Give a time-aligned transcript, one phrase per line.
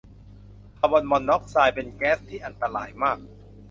[0.79, 3.17] คาร์บอนมอนอกซ์ไซด์เป็นแก๊สที่อันตรายมาก